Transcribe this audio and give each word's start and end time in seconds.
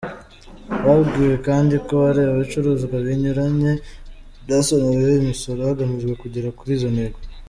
Babwiwe 0.85 1.35
kandi 1.47 1.75
ko 1.85 1.93
hari 2.05 2.21
ibicuruzwa 2.25 2.95
binyuranye 3.05 3.71
byasonewe 4.43 5.09
imisoro 5.21 5.59
hagamijwe 5.69 6.13
kugera 6.23 6.55
kuri 6.57 6.71
izo 6.77 6.89
ntego. 6.95 7.19